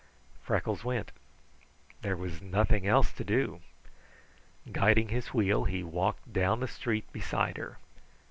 [0.41, 1.11] Freckles went.
[2.01, 3.61] There was nothing else to do.
[4.71, 7.77] Guiding his wheel, he walked down the street beside her.